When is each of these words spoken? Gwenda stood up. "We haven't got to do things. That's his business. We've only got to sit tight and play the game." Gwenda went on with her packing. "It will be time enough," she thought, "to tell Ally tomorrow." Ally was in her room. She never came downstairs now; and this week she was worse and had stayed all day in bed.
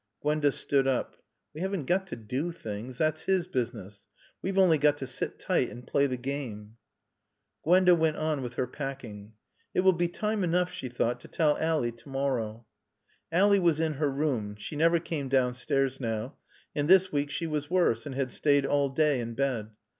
Gwenda 0.23 0.51
stood 0.51 0.87
up. 0.87 1.21
"We 1.53 1.61
haven't 1.61 1.85
got 1.85 2.07
to 2.07 2.15
do 2.15 2.51
things. 2.51 2.97
That's 2.97 3.25
his 3.25 3.45
business. 3.47 4.07
We've 4.41 4.57
only 4.57 4.79
got 4.79 4.97
to 4.97 5.05
sit 5.05 5.37
tight 5.37 5.69
and 5.69 5.85
play 5.85 6.07
the 6.07 6.17
game." 6.17 6.77
Gwenda 7.63 7.93
went 7.93 8.17
on 8.17 8.41
with 8.41 8.55
her 8.55 8.65
packing. 8.65 9.33
"It 9.75 9.81
will 9.81 9.93
be 9.93 10.07
time 10.07 10.43
enough," 10.43 10.71
she 10.71 10.89
thought, 10.89 11.19
"to 11.19 11.27
tell 11.27 11.55
Ally 11.59 11.91
tomorrow." 11.91 12.65
Ally 13.31 13.59
was 13.59 13.79
in 13.79 13.93
her 14.01 14.09
room. 14.09 14.55
She 14.55 14.75
never 14.75 14.99
came 14.99 15.29
downstairs 15.29 15.99
now; 15.99 16.35
and 16.73 16.89
this 16.89 17.11
week 17.11 17.29
she 17.29 17.45
was 17.45 17.69
worse 17.69 18.07
and 18.07 18.15
had 18.15 18.31
stayed 18.31 18.65
all 18.65 18.89
day 18.89 19.19
in 19.19 19.35
bed. 19.35 19.69